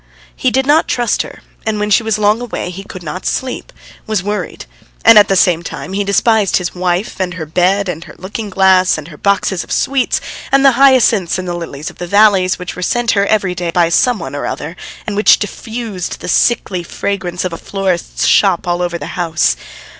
He 0.35 0.49
did 0.49 0.65
not 0.65 0.87
trust 0.87 1.21
her, 1.21 1.43
and 1.63 1.77
when 1.77 1.91
she 1.91 2.01
was 2.01 2.17
long 2.17 2.41
away 2.41 2.71
he 2.71 2.83
could 2.83 3.03
not 3.03 3.23
sleep, 3.23 3.71
was 4.07 4.23
worried, 4.23 4.65
and 5.05 5.19
at 5.19 5.27
the 5.27 5.35
same 5.35 5.61
time 5.61 5.93
he 5.93 6.03
despised 6.03 6.57
his 6.57 6.73
wife, 6.73 7.17
and 7.19 7.35
her 7.35 7.45
bed, 7.45 7.87
and 7.87 8.05
her 8.05 8.15
looking 8.17 8.49
glass, 8.49 8.97
and 8.97 9.09
her 9.09 9.15
boxes 9.17 9.63
of 9.63 9.71
sweets, 9.71 10.19
and 10.51 10.65
the 10.65 10.71
hyacinths, 10.71 11.37
and 11.37 11.47
the 11.47 11.53
lilies 11.53 11.91
of 11.91 11.99
the 11.99 12.07
valley 12.07 12.49
which 12.57 12.75
were 12.75 12.81
sent 12.81 13.11
her 13.11 13.27
every 13.27 13.53
day 13.53 13.69
by 13.69 13.89
some 13.89 14.17
one 14.17 14.33
or 14.35 14.47
other, 14.47 14.75
and 15.05 15.15
which 15.15 15.37
diffused 15.37 16.19
the 16.19 16.27
sickly 16.27 16.81
fragrance 16.81 17.45
of 17.45 17.53
a 17.53 17.55
florist's 17.59 18.25
shop 18.25 18.67
all 18.67 18.81
over 18.81 18.97
the 18.97 19.05
house. 19.13 19.55